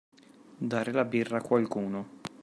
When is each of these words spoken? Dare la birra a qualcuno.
Dare 0.71 0.91
la 0.91 1.05
birra 1.05 1.37
a 1.37 1.43
qualcuno. 1.43 2.21